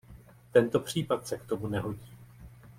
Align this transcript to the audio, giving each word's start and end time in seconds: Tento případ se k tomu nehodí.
Tento 0.51 0.79
případ 0.79 1.27
se 1.27 1.37
k 1.37 1.45
tomu 1.45 1.67
nehodí. 1.67 2.17